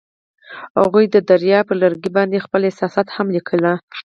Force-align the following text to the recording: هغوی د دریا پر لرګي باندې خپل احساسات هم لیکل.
هغوی 0.79 1.05
د 1.09 1.15
دریا 1.29 1.59
پر 1.67 1.75
لرګي 1.83 2.09
باندې 2.17 2.43
خپل 2.45 2.61
احساسات 2.65 3.07
هم 3.15 3.27
لیکل. 3.35 3.63